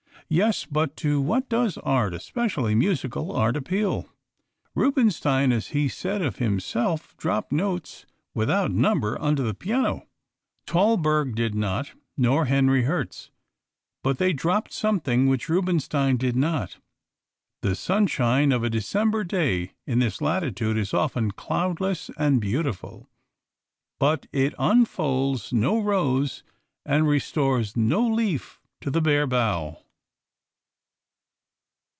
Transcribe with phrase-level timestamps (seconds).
[0.33, 4.07] Yes, but to what does art, especially musical art, appeal?
[4.73, 10.07] Rubinstein, as he said of himself, dropped notes without number under the piano.
[10.65, 13.29] Thalberg did not, nor Henri Herz.
[14.05, 16.77] But they dropped something which Rubinstein did not.
[17.61, 23.09] The sunshine of a December day in this latitude is often cloudless and beautiful.
[23.99, 26.41] But it unfolds no rose
[26.85, 29.79] and restores no leaf to the bare bough.